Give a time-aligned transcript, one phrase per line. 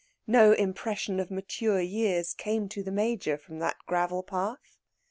[0.25, 4.79] No impression of mature years came to the Major from that gravel path.